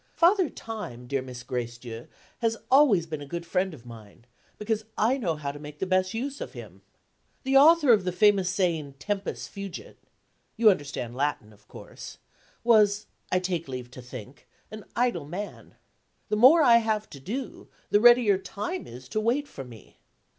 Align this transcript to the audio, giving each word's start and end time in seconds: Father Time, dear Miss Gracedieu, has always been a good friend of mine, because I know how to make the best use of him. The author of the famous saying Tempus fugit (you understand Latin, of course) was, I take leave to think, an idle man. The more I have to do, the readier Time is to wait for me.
Father 0.15 0.49
Time, 0.49 1.05
dear 1.05 1.21
Miss 1.21 1.43
Gracedieu, 1.43 2.07
has 2.39 2.57
always 2.71 3.05
been 3.05 3.21
a 3.21 3.27
good 3.27 3.45
friend 3.45 3.71
of 3.71 3.85
mine, 3.85 4.25
because 4.57 4.83
I 4.97 5.15
know 5.19 5.35
how 5.35 5.51
to 5.51 5.59
make 5.59 5.77
the 5.77 5.85
best 5.85 6.15
use 6.15 6.41
of 6.41 6.53
him. 6.53 6.81
The 7.43 7.55
author 7.57 7.93
of 7.93 8.03
the 8.03 8.11
famous 8.11 8.49
saying 8.49 8.93
Tempus 8.97 9.47
fugit 9.47 9.97
(you 10.57 10.71
understand 10.71 11.13
Latin, 11.15 11.53
of 11.53 11.67
course) 11.67 12.17
was, 12.63 13.05
I 13.31 13.37
take 13.37 13.67
leave 13.67 13.91
to 13.91 14.01
think, 14.01 14.47
an 14.71 14.85
idle 14.95 15.27
man. 15.27 15.75
The 16.29 16.35
more 16.35 16.63
I 16.63 16.77
have 16.77 17.07
to 17.11 17.19
do, 17.19 17.69
the 17.91 18.01
readier 18.01 18.39
Time 18.39 18.87
is 18.87 19.07
to 19.09 19.19
wait 19.21 19.47
for 19.47 19.63
me. 19.63 19.99